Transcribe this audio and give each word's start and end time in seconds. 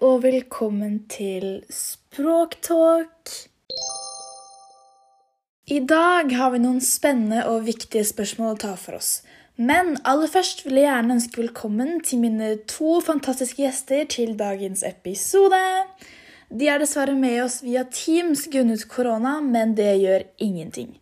og 0.00 0.22
velkommen 0.22 0.98
til 1.08 1.62
Språktalk. 1.72 3.30
I 5.66 5.78
dag 5.88 6.32
har 6.36 6.52
vi 6.52 6.60
noen 6.62 6.82
spennende 6.84 7.44
og 7.48 7.64
viktige 7.66 8.04
spørsmål 8.06 8.54
å 8.54 8.58
ta 8.60 8.74
for 8.80 8.98
oss. 8.98 9.22
Men 9.56 9.94
aller 10.04 10.28
først 10.28 10.66
vil 10.66 10.78
jeg 10.80 10.88
gjerne 10.90 11.16
ønske 11.16 11.40
velkommen 11.40 11.96
til 12.04 12.20
mine 12.26 12.52
to 12.68 12.98
fantastiske 13.04 13.62
gjester 13.62 14.04
til 14.12 14.36
dagens 14.36 14.84
episode. 14.86 15.62
De 16.52 16.68
er 16.68 16.82
dessverre 16.82 17.16
med 17.16 17.40
oss 17.46 17.62
via 17.64 17.86
Teams 17.88 18.46
grunnet 18.52 18.84
korona, 18.92 19.40
men 19.40 19.74
det 19.78 19.96
gjør 20.02 20.28
ingenting. 20.44 20.96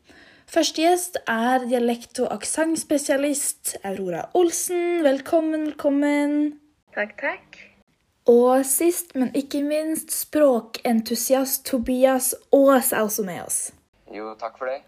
Første 0.46 0.84
gjest 0.84 1.18
er 1.26 1.66
dialekt- 1.66 2.22
og 2.22 2.30
aksentspesialist 2.38 3.76
Aurora 3.82 4.28
Olsen. 4.38 5.02
Velkommen, 5.02 5.72
velkommen. 5.72 6.60
Takk, 6.94 7.18
takk. 7.18 7.73
Og 8.30 8.64
sist, 8.64 9.12
men 9.14 9.34
ikke 9.36 9.60
minst, 9.60 10.12
språkentusiast 10.14 11.66
Tobias 11.68 12.32
Aas 12.56 12.92
er 12.92 13.04
også 13.04 13.24
med 13.26 13.42
oss. 13.44 13.58
Jo, 14.14 14.30
takk 14.40 14.56
for 14.56 14.70
det. 14.70 14.80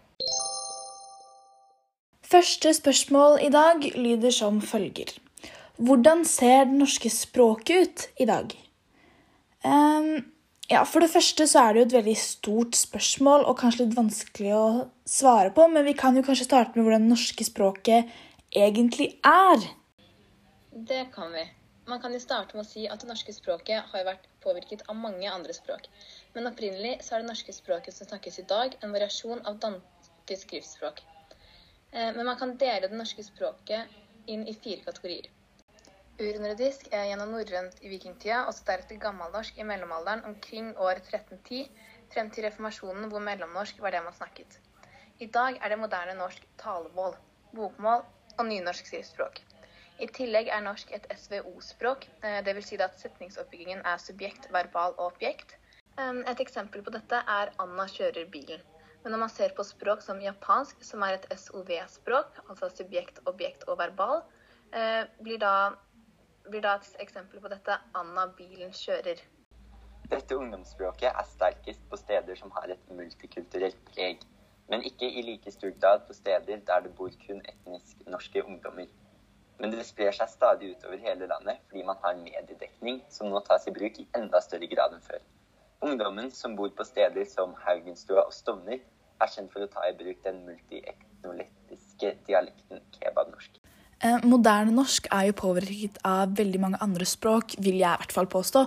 Første 2.27 2.73
spørsmål 2.73 3.37
i 3.45 3.51
dag 3.53 3.85
lyder 3.95 4.33
som 4.33 4.57
følger. 4.61 5.13
Hvordan 5.77 6.25
ser 6.25 6.65
det 6.65 6.79
norske 6.79 7.09
språket 7.13 7.77
ut 7.85 8.07
i 8.17 8.25
dag? 8.25 8.55
Um, 9.63 10.25
ja, 10.69 10.81
For 10.83 10.99
det 10.99 11.11
første 11.13 11.47
så 11.47 11.61
er 11.61 11.73
det 11.73 11.79
jo 11.79 11.85
et 11.87 11.97
veldig 11.99 12.15
stort 12.19 12.75
spørsmål 12.75 13.45
og 13.45 13.59
kanskje 13.61 13.85
litt 13.85 13.95
vanskelig 13.95 14.55
å 14.57 14.65
svare 15.07 15.53
på, 15.53 15.67
men 15.71 15.85
vi 15.85 15.93
kan 15.95 16.17
jo 16.17 16.25
kanskje 16.25 16.49
starte 16.49 16.73
med 16.73 16.87
hvordan 16.87 17.05
det 17.05 17.13
norske 17.13 17.45
språket 17.47 18.09
egentlig 18.49 19.13
er. 19.23 19.69
Det 20.73 21.05
kan 21.13 21.31
vi. 21.31 21.45
Man 21.87 22.01
kan 22.03 22.11
jo 22.11 22.19
starte 22.19 22.57
med 22.57 22.65
å 22.65 22.67
si 22.67 22.81
at 22.91 22.99
det 22.99 23.07
norske 23.07 23.31
språket 23.31 23.85
har 23.93 24.03
vært 24.03 24.25
påvirket 24.43 24.81
av 24.91 24.97
mange 24.99 25.29
andre 25.31 25.53
språk. 25.55 25.85
Men 26.33 26.49
opprinnelig 26.49 26.97
så 27.05 27.15
er 27.15 27.23
det 27.23 27.29
norske 27.29 27.55
språket 27.55 27.95
som 27.95 28.09
snakkes 28.09 28.41
i 28.41 28.45
dag, 28.49 28.75
en 28.83 28.95
variasjon 28.95 29.45
av 29.47 29.61
danske 29.63 30.39
skriftspråk. 30.43 30.99
Eh, 31.93 32.11
men 32.11 32.25
man 32.27 32.35
kan 32.41 32.57
dele 32.59 32.91
det 32.91 32.99
norske 32.99 33.23
språket 33.23 34.27
inn 34.27 34.43
i 34.51 34.57
fire 34.65 34.83
kategorier. 34.83 35.31
Urnordisk 36.19 36.91
er 36.91 37.07
gjennom 37.07 37.31
norrønt 37.37 37.79
i 37.85 37.93
vikingtida, 37.93 38.43
og 38.49 38.55
så 38.57 38.67
deretter 38.67 38.99
gammelnorsk 39.07 39.59
i 39.61 39.67
mellomalderen 39.71 40.27
omkring 40.27 40.73
år 40.75 40.99
1310, 41.05 41.67
frem 42.11 42.31
til 42.33 42.49
reformasjonen 42.49 43.07
hvor 43.11 43.23
mellomnorsk 43.23 43.79
var 43.83 43.95
det 43.95 44.03
man 44.03 44.19
snakket. 44.19 44.59
I 45.23 45.31
dag 45.39 45.61
er 45.61 45.71
det 45.71 45.79
moderne 45.79 46.19
norsk 46.19 46.43
talemål, 46.59 47.15
bokmål 47.55 48.03
og 48.37 48.49
nynorsk 48.51 48.91
skriftspråk. 48.91 49.46
I 49.97 50.07
tillegg 50.13 50.49
er 50.53 50.61
norsk 50.61 50.91
et 50.93 51.07
SVO-språk, 51.09 52.05
eh, 52.21 52.41
dvs. 52.45 52.67
Si 52.69 52.77
at 52.77 52.99
setningsoppbyggingen 53.01 53.79
er 53.81 53.97
subjekt, 53.97 54.45
verbal 54.53 54.93
og 54.97 55.13
objekt. 55.13 55.57
Et 55.97 56.41
eksempel 56.43 56.83
på 56.85 56.91
dette 56.93 57.15
er 57.15 57.49
'Anna 57.57 57.85
kjører 57.89 58.29
bilen'. 58.29 58.61
Men 59.03 59.11
når 59.11 59.19
man 59.19 59.29
ser 59.29 59.53
på 59.55 59.63
språk 59.63 60.01
som 60.01 60.21
japansk, 60.21 60.83
som 60.83 61.01
er 61.01 61.13
et 61.15 61.25
SOV-språk, 61.31 62.37
altså 62.49 62.69
subjekt, 62.69 63.19
objekt 63.25 63.63
og 63.67 63.77
verbal, 63.79 64.21
eh, 64.73 65.05
blir 65.23 65.39
da, 65.39 65.71
blir 66.49 66.61
da 66.61 66.75
et 66.75 66.95
eksempel 66.99 67.41
på 67.41 67.47
dette 67.47 67.79
'Anna 67.95 68.27
bilen 68.37 68.71
kjører'. 68.71 69.21
Dette 70.11 70.37
ungdomsspråket 70.37 71.09
er 71.09 71.23
sterkest 71.23 71.89
på 71.89 71.97
steder 71.97 72.35
som 72.35 72.51
har 72.51 72.69
et 72.69 72.89
multikulturelt 72.89 73.85
preg, 73.85 74.19
men 74.69 74.83
ikke 74.83 75.09
i 75.09 75.21
like 75.21 75.51
stor 75.51 75.71
grad 75.79 76.07
på 76.07 76.13
steder 76.13 76.57
der 76.57 76.79
det 76.79 76.95
bor 76.95 77.09
kun 77.27 77.41
etnisk 77.41 78.05
norske 78.07 78.43
ungdommer. 78.45 78.85
Men 79.59 79.73
det 79.73 79.85
sprer 79.87 80.13
seg 80.13 80.29
stadig 80.29 80.75
utover 80.75 81.01
hele 81.01 81.29
landet 81.29 81.63
fordi 81.69 81.85
man 81.87 81.97
har 82.03 82.19
mediedekning 82.19 83.01
som 83.13 83.31
nå 83.31 83.41
tas 83.47 83.65
i 83.67 83.73
bruk 83.73 83.97
i 84.01 84.07
enda 84.17 84.41
større 84.43 84.69
grad 84.69 84.93
enn 84.93 85.05
før. 85.05 85.23
Ungdommen 85.87 86.31
som 86.33 86.55
bor 86.57 86.69
på 86.73 86.85
steder 86.85 87.25
som 87.29 87.53
Haugenstua 87.65 88.25
og 88.25 88.33
Stovner, 88.33 88.81
er 89.17 89.31
kjent 89.33 89.53
for 89.53 89.65
å 89.65 89.69
ta 89.69 89.85
i 89.89 89.95
bruk 89.97 90.19
den 90.25 90.43
multieknolettiske 90.45 92.13
dialekten 92.27 92.83
kebabnorsk. 92.97 93.57
Eh, 93.97 94.25
moderne 94.29 94.73
norsk 94.77 95.07
er 95.09 95.31
jo 95.31 95.37
påvirket 95.39 95.97
av 96.05 96.35
veldig 96.37 96.59
mange 96.61 96.81
andre 96.85 97.05
språk, 97.09 97.55
vil 97.57 97.79
jeg 97.79 97.89
i 97.89 98.01
hvert 98.03 98.13
fall 98.13 98.29
påstå. 98.29 98.61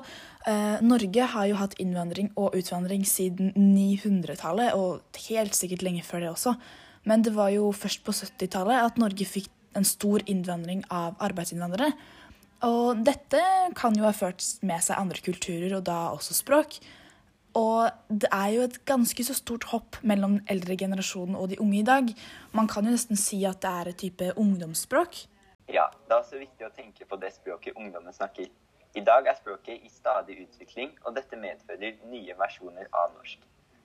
Eh, 0.51 0.83
Norge 0.83 1.29
har 1.35 1.47
jo 1.47 1.59
hatt 1.61 1.77
innvandring 1.79 2.33
og 2.35 2.57
utvandring 2.59 3.07
siden 3.07 3.53
900-tallet, 3.55 4.75
og 4.75 5.23
helt 5.29 5.55
sikkert 5.55 5.87
lenge 5.87 6.03
før 6.03 6.25
det 6.25 6.33
også. 6.33 6.57
Men 7.07 7.23
det 7.23 7.37
var 7.37 7.55
jo 7.55 7.71
først 7.71 8.03
på 8.05 8.15
70-tallet 8.17 8.83
at 8.83 8.99
Norge 8.99 9.27
fikk 9.27 9.49
en 9.77 9.87
stor 9.87 10.25
innvandring 10.27 10.83
av 10.91 11.19
arbeidsinnvandrere. 11.23 11.93
Og 12.67 13.05
dette 13.07 13.41
kan 13.79 13.97
jo 13.97 14.05
ha 14.05 14.13
ført 14.13 14.45
med 14.67 14.83
seg 14.85 15.01
andre 15.01 15.23
kulturer, 15.25 15.73
og 15.79 15.87
da 15.89 16.11
også 16.13 16.37
språk. 16.37 16.81
Og 17.57 17.91
det 18.09 18.29
er 18.31 18.49
jo 18.55 18.65
et 18.69 18.79
ganske 18.87 19.25
så 19.27 19.35
stort 19.35 19.67
hopp 19.73 19.99
mellom 20.07 20.39
den 20.39 20.51
eldre 20.55 20.77
generasjonen 20.79 21.39
og 21.39 21.49
de 21.51 21.59
unge 21.63 21.81
i 21.81 21.87
dag. 21.87 22.13
Man 22.55 22.69
kan 22.71 22.87
jo 22.87 22.95
nesten 22.95 23.19
si 23.19 23.41
at 23.49 23.63
det 23.65 23.71
er 23.71 23.91
et 23.91 24.01
type 24.05 24.33
ungdomsspråk. 24.37 25.25
Ja, 25.71 25.89
det 26.07 26.15
er 26.15 26.21
også 26.21 26.39
viktig 26.39 26.67
å 26.67 26.75
tenke 26.75 27.07
på 27.07 27.19
det 27.23 27.33
språket 27.35 27.79
ungdommen 27.79 28.15
snakker. 28.15 28.51
I 28.95 29.03
dag 29.07 29.27
er 29.31 29.39
språket 29.39 29.83
i 29.87 29.91
stadig 29.91 30.41
utvikling, 30.45 30.97
og 31.07 31.15
dette 31.15 31.39
medfører 31.39 31.99
nye 32.11 32.35
versjoner 32.39 32.89
av 32.91 33.13
norsk. 33.15 33.39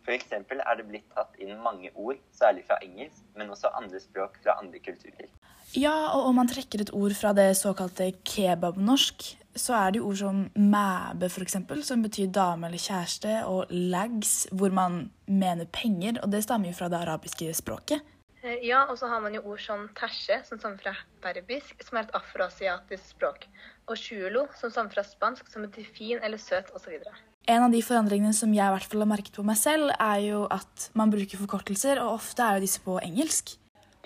F.eks. 0.05 0.31
er 0.37 0.77
det 0.77 0.85
blitt 0.85 1.07
tatt 1.15 1.33
inn 1.41 1.55
mange 1.63 1.89
ord, 1.95 2.19
særlig 2.37 2.65
fra 2.67 2.77
engelsk, 2.85 3.23
men 3.35 3.49
også 3.49 3.73
andre 3.73 3.99
språk 3.99 4.37
fra 4.43 4.59
andre 4.61 4.79
kulturer. 4.79 5.31
Ja, 5.73 5.95
og 6.13 6.29
om 6.29 6.37
man 6.37 6.47
trekker 6.47 6.83
et 6.83 6.93
ord 6.93 7.15
fra 7.17 7.33
det 7.33 7.49
såkalte 7.57 8.11
kebabnorsk, 8.23 9.25
så 9.55 9.73
er 9.73 9.91
det 9.91 10.01
jo 10.01 10.11
ord 10.11 10.19
som 10.19 10.41
mæbe, 10.55 11.29
f.eks., 11.31 11.57
som 11.87 12.03
betyr 12.03 12.29
dame 12.31 12.67
eller 12.69 12.81
kjæreste, 12.81 13.39
og 13.49 13.71
lags, 13.71 14.45
hvor 14.51 14.69
man 14.69 15.09
mener 15.27 15.65
penger, 15.73 16.19
og 16.21 16.31
det 16.31 16.43
stammer 16.45 16.69
jo 16.69 16.77
fra 16.77 16.91
det 16.91 17.01
arabiske 17.01 17.49
språket. 17.57 18.03
Eh, 18.43 18.59
ja, 18.67 18.83
og 18.85 18.97
så 19.01 19.07
har 19.09 19.23
man 19.23 19.33
jo 19.33 19.41
ord 19.41 19.61
som 19.63 19.87
terse, 19.97 20.37
som 20.45 20.59
stammer 20.59 20.77
fra 20.83 20.93
berbisk, 21.23 21.81
som 21.81 21.97
er 21.97 22.05
et 22.05 22.17
afroasiatisk 22.19 23.15
språk, 23.15 23.47
og 23.89 23.97
chulo, 23.97 24.45
som 24.59 24.69
stammer 24.69 24.93
fra 24.93 25.03
spansk, 25.07 25.49
som 25.49 25.65
betyr 25.65 25.87
fin 25.97 26.21
eller 26.21 26.37
søt, 26.37 26.69
osv. 26.77 26.99
En 27.45 27.61
av 27.61 27.69
de 27.69 27.77
forandringene 27.85 28.33
som 28.33 28.53
jeg 28.57 28.65
i 28.65 28.73
hvert 28.73 28.87
fall 28.89 29.03
har 29.03 29.09
merket 29.11 29.35
på 29.37 29.43
meg 29.45 29.57
selv, 29.61 29.91
er 30.01 30.21
jo 30.23 30.45
at 30.49 30.87
man 30.97 31.11
bruker 31.13 31.37
forkortelser, 31.37 31.99
og 32.01 32.15
ofte 32.17 32.41
er 32.41 32.57
jo 32.57 32.63
disse 32.63 32.81
på 32.81 32.95
engelsk. 33.05 33.51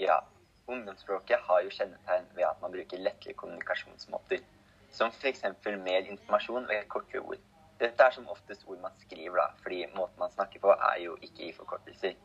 Ja, 0.01 0.17
ungdomsspråket 0.67 1.45
har 1.47 1.61
jo 1.63 1.72
kjennetegn 1.72 2.28
ved 2.35 2.44
at 2.49 2.59
man 2.59 2.73
bruker 2.73 2.99
lettere 2.99 3.38
kommunikasjonsmåter. 3.39 4.44
Som 4.91 5.13
f.eks. 5.16 5.45
mer 5.85 6.09
informasjon 6.11 6.67
ved 6.67 6.83
korte 6.91 7.22
ord. 7.22 7.39
Dette 7.79 8.03
er 8.03 8.17
som 8.17 8.28
oftest 8.28 8.67
ord 8.67 8.81
man 8.83 8.99
skriver, 9.05 9.39
da, 9.39 9.47
fordi 9.63 9.85
måten 9.95 10.19
man 10.19 10.35
snakker 10.35 10.59
på 10.59 10.75
er 10.75 10.99
jo 11.05 11.16
ikke 11.23 11.47
i 11.47 11.55
forkortelser. 11.55 12.19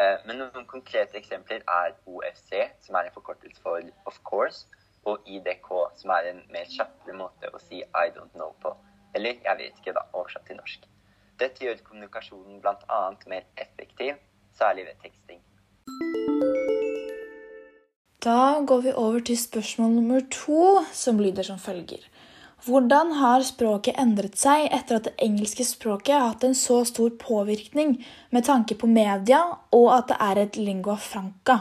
Eh, 0.00 0.16
men 0.24 0.40
noen 0.40 0.64
konkrete 0.70 1.20
eksempler 1.20 1.60
er 1.68 1.92
OFC, 2.08 2.56
som 2.86 2.96
er 2.96 3.10
en 3.10 3.18
forkortelse 3.18 3.60
for 3.60 3.84
of 4.08 4.16
course, 4.24 4.64
og 5.04 5.28
IDK, 5.28 5.68
som 6.00 6.16
er 6.16 6.32
en 6.32 6.40
mer 6.56 6.72
kjappere 6.72 7.20
måte 7.20 7.52
å 7.52 7.60
si 7.68 7.84
I 7.84 8.08
don't 8.16 8.32
know 8.32 8.56
på. 8.64 8.72
Eller 9.14 9.38
jeg 9.44 9.58
vet 9.58 9.78
ikke, 9.78 9.94
da, 9.96 10.04
oversatt 10.12 10.46
til 10.48 10.58
norsk. 10.58 10.86
Dette 11.40 11.66
gjør 11.66 11.80
kommunikasjonen 11.86 12.60
bl.a. 12.62 13.00
mer 13.30 13.46
effektiv, 13.58 14.18
særlig 14.58 14.86
ved 14.88 15.00
teksting. 15.02 15.40
Da 18.24 18.60
går 18.66 18.80
vi 18.86 18.92
over 18.96 19.20
til 19.20 19.38
spørsmål 19.38 19.90
nummer 19.98 20.22
to, 20.32 20.84
som 20.92 21.18
lyder 21.20 21.44
som 21.44 21.58
følger. 21.58 22.00
Hvordan 22.64 23.10
har 23.18 23.42
språket 23.44 23.98
endret 24.00 24.38
seg 24.40 24.70
etter 24.72 24.96
at 24.96 25.08
det 25.10 25.18
engelske 25.26 25.66
språket 25.68 26.14
har 26.14 26.30
hatt 26.30 26.46
en 26.46 26.56
så 26.56 26.78
stor 26.88 27.10
påvirkning 27.20 27.98
med 28.32 28.46
tanke 28.46 28.78
på 28.80 28.88
media, 28.88 29.42
og 29.68 29.90
at 29.98 30.08
det 30.08 30.16
er 30.30 30.40
et 30.40 30.56
lingua 30.56 30.96
franca? 30.96 31.58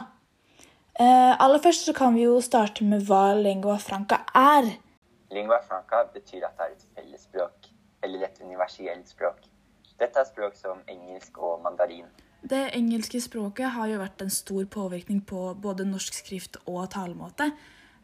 Eh, 0.94 1.34
aller 1.44 1.60
først 1.60 1.90
så 1.90 1.94
kan 1.98 2.16
vi 2.16 2.24
jo 2.24 2.38
starte 2.42 2.86
med 2.88 3.04
hva 3.10 3.34
lingua 3.36 3.76
franca 3.84 4.22
er. 4.32 4.72
Lingua 5.34 5.62
franca 5.66 6.04
betyr 6.14 6.46
at 6.48 6.58
det 6.60 6.66
er 6.68 6.76
et 6.76 6.86
fellesspråk, 6.98 7.70
eller 8.06 8.28
et 8.28 8.42
universelt 8.44 9.10
språk. 9.10 9.48
Dette 10.00 10.20
er 10.20 10.30
språk 10.30 10.58
som 10.58 10.82
engelsk 10.90 11.38
og 11.38 11.62
mandarin. 11.64 12.10
Det 12.44 12.74
engelske 12.76 13.22
språket 13.24 13.72
har 13.72 13.88
jo 13.88 14.02
vært 14.02 14.22
en 14.22 14.34
stor 14.34 14.66
påvirkning 14.68 15.22
på 15.26 15.54
både 15.64 15.86
norsk 15.88 16.18
skrift 16.18 16.58
og 16.66 16.90
talemåte. 16.92 17.52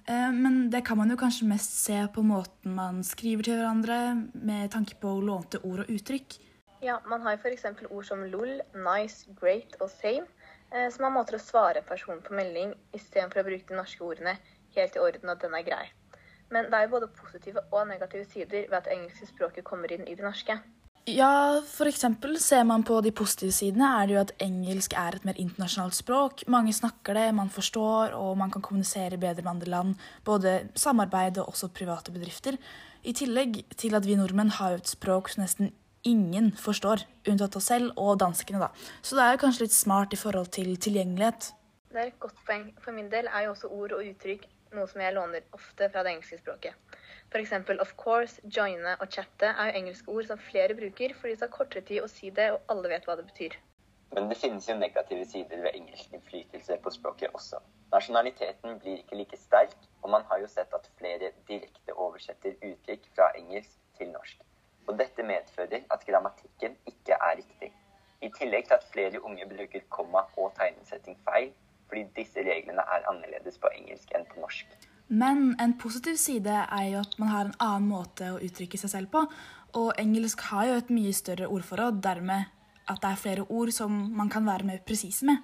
Eh, 0.08 0.32
men 0.32 0.70
det 0.72 0.86
kan 0.88 0.98
man 0.98 1.12
jo 1.12 1.18
kanskje 1.20 1.50
mest 1.50 1.76
se 1.84 1.98
på 2.16 2.24
måten 2.24 2.78
man 2.78 3.04
skriver 3.04 3.44
til 3.50 3.60
hverandre, 3.60 4.00
med 4.34 4.72
tanke 4.72 4.96
på 5.02 5.18
lånte 5.22 5.60
ord 5.68 5.84
og 5.84 5.92
uttrykk. 5.92 6.40
Ja, 6.82 7.02
man 7.12 7.22
har 7.28 7.36
f.eks. 7.36 7.66
ord 7.90 8.06
som 8.08 8.24
lol, 8.32 8.62
nice, 8.74 9.28
great 9.42 9.76
og 9.82 9.92
same, 9.92 10.26
eh, 10.72 10.88
som 10.88 11.06
er 11.06 11.14
måter 11.18 11.36
å 11.36 11.44
svare 11.44 11.84
en 11.84 11.90
person 11.90 12.24
på 12.24 12.34
melding 12.40 12.72
istedenfor 12.96 13.44
å 13.44 13.50
bruke 13.52 13.68
de 13.68 13.82
norske 13.82 14.06
ordene 14.06 14.38
helt 14.78 14.96
i 14.96 15.04
orden 15.04 15.34
og 15.34 15.42
den 15.44 15.58
er 15.60 15.68
grei. 15.68 15.86
Men 16.50 16.66
det 16.70 16.74
er 16.78 16.88
jo 16.88 16.96
både 16.98 17.12
positive 17.14 17.64
og 17.72 17.88
negative 17.88 18.26
sider 18.26 18.68
ved 18.70 18.78
at 18.78 18.90
det 18.90 18.98
engelske 18.98 19.30
språket 19.30 19.68
kommer 19.68 19.92
inn 19.94 20.08
i 20.08 20.16
det 20.18 20.26
norske. 20.26 20.58
Ja, 21.10 21.62
eksempel 21.88 22.36
ser 22.42 22.66
man 22.68 22.84
på 22.86 23.00
de 23.02 23.12
positive 23.16 23.54
sidene, 23.56 23.88
er 23.98 24.08
det 24.08 24.14
jo 24.14 24.20
at 24.22 24.34
engelsk 24.44 24.94
er 24.94 25.16
et 25.16 25.26
mer 25.26 25.40
internasjonalt 25.42 25.98
språk. 25.98 26.44
Mange 26.48 26.74
snakker 26.76 27.18
det, 27.18 27.34
man 27.34 27.50
forstår, 27.50 28.14
og 28.14 28.38
man 28.38 28.52
kan 28.52 28.62
kommunisere 28.62 29.18
bedre 29.18 29.42
med 29.42 29.52
andre 29.56 29.72
land. 29.74 29.96
Både 30.26 30.70
samarbeid 30.76 31.40
og 31.40 31.50
også 31.54 31.72
private 31.74 32.14
bedrifter. 32.14 32.60
I 33.04 33.14
tillegg 33.16 33.64
til 33.80 33.96
at 33.96 34.06
vi 34.06 34.20
nordmenn 34.20 34.52
har 34.60 34.76
jo 34.76 34.84
et 34.84 34.92
språk 34.92 35.32
som 35.34 35.46
nesten 35.46 35.72
ingen 36.06 36.52
forstår, 36.56 37.08
unntatt 37.28 37.58
oss 37.58 37.72
selv 37.72 37.96
og 37.98 38.20
danskene, 38.20 38.62
da. 38.62 38.70
Så 39.02 39.18
det 39.18 39.26
er 39.26 39.34
jo 39.34 39.44
kanskje 39.46 39.66
litt 39.66 39.76
smart 39.76 40.14
i 40.14 40.20
forhold 40.20 40.52
til 40.56 40.76
tilgjengelighet. 40.78 41.52
Det 41.90 41.98
er 41.98 42.12
et 42.12 42.22
godt 42.22 42.38
poeng. 42.46 42.70
For 42.84 42.94
min 42.94 43.10
del 43.10 43.28
er 43.34 43.48
jo 43.48 43.56
også 43.56 43.72
ord 43.74 43.98
og 43.98 44.06
uttrykk 44.06 44.46
noe 44.76 44.88
som 44.90 45.02
jeg 45.02 45.16
låner 45.16 45.46
ofte 45.58 45.90
fra 45.94 46.04
det 46.06 46.14
engelske 46.16 46.40
språket. 46.42 46.98
F.eks. 47.30 47.54
of 47.80 47.96
course, 47.98 48.42
joine 48.58 48.96
og 49.00 49.08
chatte 49.14 49.50
er 49.52 49.70
jo 49.70 49.82
engelske 49.82 50.12
ord 50.12 50.30
som 50.30 50.42
flere 50.42 50.76
bruker 50.78 51.14
fordi 51.18 51.36
det 51.36 51.42
tar 51.44 51.52
kortere 51.54 51.86
tid 51.86 52.04
å 52.04 52.10
si 52.12 52.32
det, 52.34 52.52
og 52.56 52.74
alle 52.74 52.90
vet 52.94 53.06
hva 53.06 53.18
det 53.20 53.28
betyr. 53.30 53.58
Men 54.16 54.30
det 54.30 54.40
finnes 54.42 54.66
jo 54.70 54.76
negative 54.78 55.26
sider 55.30 55.62
ved 55.62 55.76
engelsk 55.78 56.14
innflytelse 56.14 56.80
på 56.84 56.94
språket 56.96 57.36
også. 57.38 57.60
Nasjonaliteten 57.94 58.80
blir 58.82 59.04
ikke 59.04 59.20
like 59.20 59.38
sterk, 59.38 59.76
og 60.02 60.10
man 60.16 60.26
har 60.30 60.42
jo 60.42 60.50
sett 60.50 60.74
at 60.74 60.90
flere 60.98 61.30
direkte 61.50 61.94
oversetter 61.94 62.58
uttrykk 62.72 63.06
fra 63.16 63.30
engelsk 63.38 63.78
til 64.00 64.10
norsk. 64.14 64.42
Og 64.88 64.98
dette 64.98 65.24
medfører 65.24 65.86
at 65.94 66.06
grammatikken 66.10 66.78
ikke 66.90 67.18
er 67.18 67.38
riktig. 67.38 67.70
I 68.26 68.32
tillegg 68.36 68.66
til 68.68 68.80
at 68.80 68.90
flere 68.94 69.22
unge 69.22 69.46
bruker 69.50 69.86
komma 69.94 70.26
og 70.38 70.56
tegnesetting 70.58 71.20
feil, 71.30 71.54
fordi 71.90 72.06
disse 72.16 72.46
reglene 72.46 72.86
er 72.86 73.08
annerledes 73.10 73.58
på 73.62 73.72
engelsk 73.76 74.14
enn 74.16 74.28
på 74.30 74.44
norsk. 74.44 74.78
Men 75.10 75.56
en 75.62 75.74
positiv 75.82 76.20
side 76.22 76.54
er 76.54 76.86
jo 76.92 77.00
at 77.02 77.16
man 77.18 77.34
har 77.34 77.48
en 77.48 77.58
annen 77.58 77.90
måte 77.90 78.28
å 78.30 78.42
uttrykke 78.46 78.78
seg 78.78 78.94
selv 78.94 79.12
på. 79.14 79.26
Og 79.80 79.94
engelsk 80.02 80.44
har 80.52 80.70
jo 80.70 80.78
et 80.78 80.92
mye 80.94 81.14
større 81.14 81.50
ordforråd, 81.50 81.98
dermed 82.06 82.50
at 82.90 83.02
det 83.02 83.10
er 83.10 83.22
flere 83.22 83.46
ord 83.50 83.74
som 83.74 83.96
man 84.18 84.30
kan 84.30 84.46
være 84.46 84.70
mer 84.70 84.84
presise 84.86 85.26
med. 85.26 85.42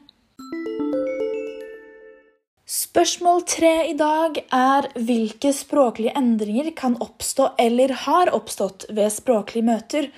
Spørsmål 2.65 3.43
tre 3.45 3.73
i 3.91 3.93
dag 3.97 4.39
er 4.53 4.87
hvilke 4.97 5.51
språklige 5.53 6.15
endringer 6.17 6.71
kan 6.77 6.97
oppstå 7.01 7.51
eller 7.61 7.93
har 8.05 8.33
oppstått 8.33 8.87
ved 8.89 9.13
språklige 9.13 9.67
møter, 9.67 10.09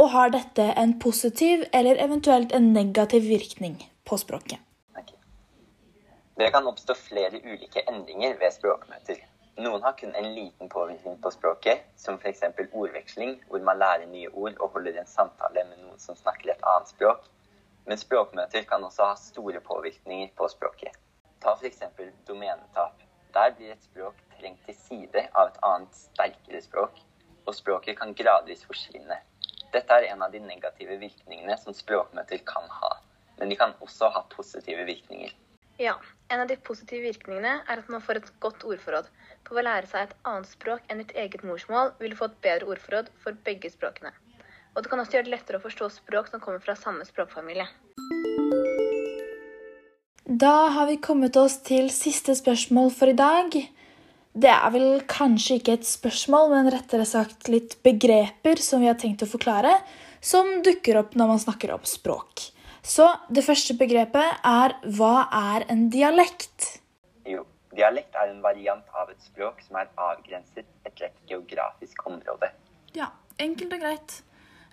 og 0.00 0.12
har 0.14 0.32
dette 0.32 0.70
en 0.80 0.94
positiv 1.02 1.66
eller 1.76 2.00
eventuelt 2.00 2.54
en 2.56 2.72
negativ 2.72 3.28
virkning 3.28 3.76
på 4.08 4.16
språket? 4.20 4.60
Det 6.40 6.50
kan 6.50 6.66
oppstå 6.66 6.94
flere 6.94 7.36
ulike 7.44 7.82
endringer 7.90 8.38
ved 8.40 8.54
språkmøter. 8.54 9.18
Noen 9.60 9.82
har 9.84 9.92
kun 9.98 10.14
en 10.16 10.28
liten 10.32 10.70
påvirkning 10.72 11.18
på 11.20 11.30
språket, 11.34 11.82
som 12.00 12.16
f.eks. 12.16 12.46
ordveksling, 12.72 13.34
hvor 13.50 13.60
man 13.66 13.76
lærer 13.82 14.06
nye 14.08 14.30
ord 14.32 14.54
og 14.56 14.70
holder 14.76 14.96
en 15.02 15.10
samtale 15.10 15.66
med 15.68 15.82
noen 15.82 15.98
som 16.00 16.16
snakker 16.16 16.54
et 16.54 16.64
annet 16.70 16.88
språk. 16.94 17.26
Men 17.84 18.00
språkmøter 18.00 18.64
kan 18.70 18.86
også 18.88 19.10
ha 19.10 19.18
store 19.20 19.60
påvirkninger 19.66 20.30
på 20.40 20.48
språket. 20.48 20.96
Ta 21.44 21.52
f.eks. 21.60 21.84
domenetap. 22.32 23.04
Der 23.36 23.52
blir 23.58 23.74
et 23.76 23.84
språk 23.90 24.24
trengt 24.38 24.64
til 24.64 24.78
side 24.80 25.26
av 25.34 25.52
et 25.52 25.60
annet, 25.72 26.00
sterkere 26.06 26.62
språk, 26.64 27.04
og 27.44 27.58
språket 27.58 28.00
kan 28.00 28.16
gradvis 28.16 28.64
forsvinne. 28.70 29.20
Dette 29.76 30.00
er 30.00 30.08
en 30.14 30.24
av 30.24 30.32
de 30.32 30.40
negative 30.40 30.96
virkningene 31.04 31.60
som 31.60 31.76
språkmøter 31.76 32.40
kan 32.48 32.72
ha, 32.80 32.94
men 33.36 33.52
de 33.52 33.60
kan 33.60 33.76
også 33.84 34.08
ha 34.16 34.24
positive 34.32 34.88
virkninger. 34.88 35.36
Ja, 35.80 35.94
en 36.28 36.40
av 36.40 36.48
de 36.50 36.58
positive 36.60 37.00
virkningene 37.08 37.54
er 37.64 37.78
at 37.80 37.86
man 37.88 38.02
får 38.04 38.18
et 38.18 38.26
godt 38.44 38.66
ordforråd. 38.68 39.06
For 39.48 39.56
å 39.56 39.62
lære 39.64 39.88
seg 39.88 40.10
et 40.10 40.18
annet 40.28 40.50
språk 40.50 40.82
enn 40.92 41.00
ditt 41.00 41.14
eget 41.16 41.40
morsmål 41.40 41.94
vil 42.02 42.12
du 42.12 42.18
få 42.18 42.28
et 42.28 42.34
bedre 42.44 42.68
ordforråd 42.74 43.08
for 43.22 43.38
begge 43.46 43.70
språkene. 43.72 44.12
Og 44.74 44.84
det 44.84 44.92
kan 44.92 45.00
også 45.00 45.16
gjøre 45.16 45.28
det 45.30 45.32
lettere 45.38 45.56
å 45.56 45.64
forstå 45.64 45.88
språk 45.94 46.28
som 46.28 46.44
kommer 46.44 46.60
fra 46.60 46.76
samme 46.76 47.08
språkfamilie. 47.08 47.64
Da 50.44 50.52
har 50.76 50.90
vi 50.92 51.00
kommet 51.00 51.40
oss 51.40 51.56
til 51.64 51.88
siste 51.88 52.36
spørsmål 52.36 52.92
for 53.00 53.08
i 53.08 53.16
dag. 53.16 53.56
Det 54.36 54.52
er 54.52 54.70
vel 54.76 54.88
kanskje 55.08 55.62
ikke 55.62 55.80
et 55.80 55.88
spørsmål, 55.88 56.52
men 56.58 56.72
rettere 56.76 57.08
sagt 57.08 57.48
litt 57.48 57.80
begreper 57.80 58.60
som 58.60 58.84
vi 58.84 58.92
har 58.92 59.00
tenkt 59.00 59.24
å 59.24 59.32
forklare, 59.32 59.78
som 60.20 60.58
dukker 60.60 61.00
opp 61.00 61.16
når 61.16 61.36
man 61.38 61.46
snakker 61.48 61.72
om 61.72 61.88
språk. 61.88 62.50
Så 62.82 63.06
det 63.28 63.44
første 63.44 63.76
begrepet 63.76 64.40
er 64.46 64.74
hva 64.96 65.26
er 65.36 65.66
en 65.72 65.88
dialekt? 65.92 66.80
Jo, 67.28 67.44
dialekt 67.76 68.16
er 68.16 68.32
en 68.32 68.40
variant 68.42 68.86
av 68.96 69.12
et 69.12 69.20
språk 69.22 69.60
som 69.66 69.76
er 69.82 69.90
avgrenset 70.00 70.64
etter 70.88 71.10
et 71.10 71.20
geografisk 71.28 72.06
område. 72.08 72.48
Ja, 72.96 73.12
enkelt 73.38 73.76
og 73.76 73.84
greit. 73.84 74.16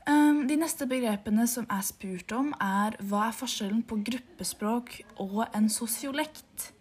Ehm, 0.07 0.45
de 0.47 0.55
neste 0.55 0.87
begrepene 0.87 1.47
som 1.51 1.67
er 1.69 1.83
spurt 1.83 2.31
om, 2.31 2.53
er 2.63 2.95
hva 3.09 3.25
er 3.27 3.35
forskjellen 3.35 3.83
på 3.83 3.99
gruppespråk 4.07 4.93
og 5.19 5.43
en 5.51 5.67
sosiolekt? 5.67 6.71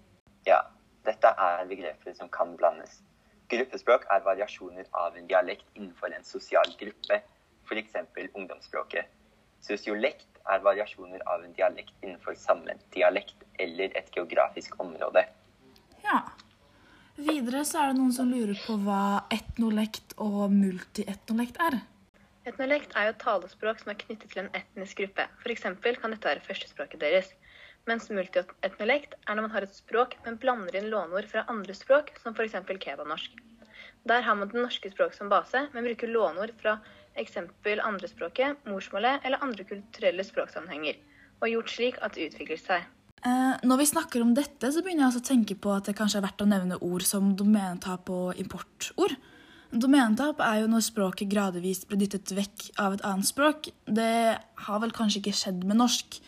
Ja, 0.47 0.61
dette 1.09 1.35
er 1.35 1.67
begreper 1.67 2.15
som 2.15 2.31
kan 2.31 2.55
blandes. 2.57 3.01
Gruppespråk 3.51 4.07
er 4.15 4.23
variasjoner 4.23 4.87
av 4.95 5.19
en 5.19 5.27
dialekt 5.27 5.67
innenfor 5.75 6.15
en 6.15 6.25
sosial 6.27 6.71
gruppe, 6.79 7.19
f.eks. 7.67 7.99
ungdomsspråket. 8.35 9.11
Sosiolekt 9.67 10.36
er 10.53 10.63
variasjoner 10.65 11.23
av 11.27 11.45
en 11.45 11.55
dialekt 11.57 11.95
innenfor 12.03 12.37
samme 12.39 12.77
dialekt 12.95 13.47
eller 13.63 13.95
et 13.99 14.11
geografisk 14.15 14.79
område. 14.83 15.27
Ja. 16.05 16.23
Videre 17.17 17.65
så 17.65 17.81
er 17.81 17.93
det 17.93 17.99
noen 17.99 18.13
som 18.13 18.29
lurer 18.29 18.59
på 18.61 18.77
hva 18.85 19.25
etnolekt 19.33 20.13
og 20.21 20.53
multietnolekt 20.53 21.59
er. 21.65 21.81
Etnolekt 22.47 22.93
er 22.95 23.09
jo 23.09 23.15
et 23.15 23.23
talespråk 23.23 23.81
som 23.83 23.91
er 23.91 23.99
knyttet 24.03 24.31
til 24.31 24.45
en 24.45 24.53
etnisk 24.55 25.01
gruppe. 25.01 25.25
F.eks. 25.43 25.65
kan 26.03 26.13
dette 26.15 26.29
være 26.29 26.45
førstespråket 26.45 27.03
deres. 27.03 27.33
Mens 27.89 28.11
multietnolekt 28.11 29.17
er 29.17 29.35
når 29.35 29.47
man 29.47 29.55
har 29.55 29.67
et 29.67 29.75
språk, 29.75 30.15
men 30.27 30.39
blander 30.43 30.77
inn 30.79 30.91
låneord 30.93 31.27
fra 31.31 31.47
andre 31.51 31.75
språk, 31.75 32.13
som 32.23 32.37
f.eks. 32.37 32.59
kebanorsk. 32.85 33.41
Der 34.07 34.23
har 34.23 34.39
man 34.39 34.53
det 34.53 34.61
norske 34.61 34.91
språket 34.93 35.19
som 35.19 35.33
base, 35.33 35.65
men 35.73 35.89
bruker 35.89 36.13
låneord 36.13 36.55
fra 36.61 36.77
eksempel 37.21 37.81
andrespråket, 37.85 38.61
morsmålet 38.69 39.25
eller 39.25 39.43
andre 39.45 39.65
kulturelle 39.69 40.25
språksammenhenger, 40.27 40.99
og 41.41 41.51
gjort 41.53 41.73
slik 41.73 41.99
at 42.03 42.17
det 42.17 42.31
utvikler 42.31 42.61
seg. 42.61 42.87
Eh, 43.27 43.55
når 43.67 43.81
vi 43.81 43.89
snakker 43.91 44.23
om 44.23 44.35
dette, 44.37 44.69
så 44.71 44.83
begynner 44.85 45.07
jeg 45.07 45.11
altså 45.11 45.23
å 45.25 45.31
tenke 45.31 45.57
på 45.59 45.73
at 45.75 45.89
det 45.89 45.97
kanskje 45.99 46.21
er 46.21 46.27
verdt 46.29 46.45
å 46.45 46.51
nevne 46.51 46.79
ord 46.85 47.05
som 47.07 47.33
domenetap 47.39 48.11
og 48.13 48.39
importord. 48.41 49.17
Domenetap 49.75 50.41
er 50.45 50.61
jo 50.63 50.69
når 50.71 50.85
språket 50.87 51.31
gradvis 51.33 51.83
blir 51.89 51.99
dyttet 52.05 52.31
vekk 52.37 52.69
av 52.83 52.95
et 52.95 53.07
annet 53.09 53.27
språk. 53.27 53.71
Det 53.85 54.37
har 54.69 54.83
vel 54.83 54.95
kanskje 54.95 55.25
ikke 55.25 55.35
skjedd 55.41 55.65
med 55.67 55.81
norsk, 55.81 56.21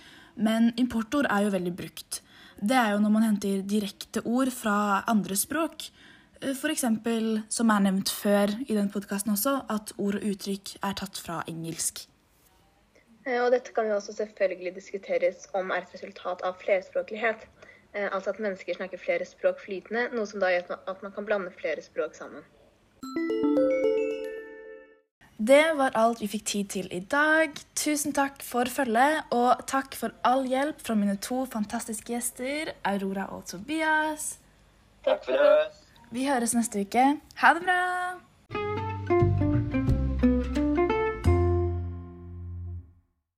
men 0.43 0.73
importord 0.81 1.29
er 1.31 1.46
jo 1.46 1.55
veldig 1.55 1.75
brukt. 1.79 2.20
Det 2.58 2.75
er 2.75 2.96
jo 2.96 3.02
når 3.05 3.14
man 3.14 3.26
henter 3.29 3.62
direkte 3.62 4.25
ord 4.26 4.50
fra 4.50 5.05
andre 5.06 5.38
språk, 5.38 5.90
F.eks. 6.38 6.85
som 7.50 7.71
er 7.75 7.80
nevnt 7.83 8.11
før 8.14 8.52
i 8.66 8.76
den 8.76 8.90
podkasten 8.95 9.33
også, 9.35 9.57
at 9.68 9.90
ord 9.99 10.21
og 10.21 10.26
uttrykk 10.30 10.76
er 10.87 10.95
tatt 11.00 11.18
fra 11.18 11.40
engelsk. 11.50 12.04
Eh, 13.26 13.40
og 13.42 13.50
dette 13.52 13.75
kan 13.75 13.88
jo 13.90 13.97
også 13.99 14.14
selvfølgelig 14.21 14.75
diskuteres 14.76 15.49
om 15.59 15.73
er 15.75 15.83
et 15.83 15.97
resultat 15.97 16.45
av 16.47 16.61
flerspråklighet. 16.62 17.49
Eh, 17.95 18.07
altså 18.07 18.30
at 18.30 18.38
mennesker 18.45 18.78
snakker 18.78 19.02
flere 19.02 19.26
språk 19.26 19.59
flytende, 19.64 20.09
noe 20.14 20.28
som 20.30 20.40
da 20.42 20.52
gjør 20.54 20.78
at 20.78 21.02
man 21.02 21.14
kan 21.16 21.26
blande 21.26 21.52
flere 21.59 21.83
språk 21.83 22.14
sammen. 22.14 22.47
Det 25.38 25.64
var 25.78 25.95
alt 25.95 26.21
vi 26.23 26.26
fikk 26.30 26.47
tid 26.50 26.71
til 26.75 26.88
i 26.95 27.00
dag. 27.00 27.54
Tusen 27.78 28.14
takk 28.14 28.42
for 28.42 28.71
følget, 28.71 29.26
og 29.35 29.66
takk 29.71 29.95
for 29.99 30.14
all 30.26 30.47
hjelp 30.50 30.83
fra 30.83 30.97
mine 30.99 31.18
to 31.23 31.45
fantastiske 31.50 32.11
gjester, 32.11 32.75
Aurora 32.87 33.28
og 33.35 33.47
Tobias. 33.50 34.37
Takk 35.07 35.23
for 35.26 35.47
oss. 35.50 35.88
Vi 36.11 36.25
høres 36.25 36.55
neste 36.57 36.81
uke. 36.81 37.05
Ha 37.43 37.55
det 37.55 37.62
bra! 37.67 38.27